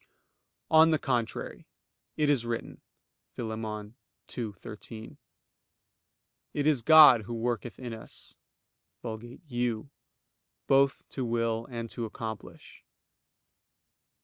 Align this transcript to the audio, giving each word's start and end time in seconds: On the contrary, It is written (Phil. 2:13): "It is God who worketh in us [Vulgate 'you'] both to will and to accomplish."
On 0.71 0.89
the 0.89 0.97
contrary, 0.97 1.67
It 2.17 2.27
is 2.27 2.43
written 2.43 2.81
(Phil. 3.35 3.49
2:13): 3.49 5.17
"It 6.55 6.65
is 6.65 6.81
God 6.81 7.21
who 7.25 7.35
worketh 7.35 7.77
in 7.77 7.93
us 7.93 8.35
[Vulgate 9.03 9.43
'you'] 9.45 9.91
both 10.65 11.07
to 11.09 11.23
will 11.23 11.67
and 11.69 11.87
to 11.91 12.05
accomplish." 12.05 12.83